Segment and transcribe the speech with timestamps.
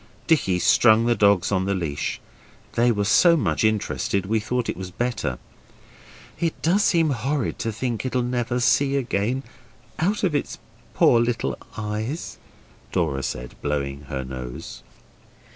[0.25, 2.19] Dicky strung the dogs on the leash;
[2.73, 5.37] they were so much interested we thought it was better.
[6.39, 9.43] 'It does seem horrid to think it'll never see again
[9.99, 10.57] out of its
[10.95, 12.39] poor little eyes,'
[12.91, 14.81] Dora said, blowing her nose.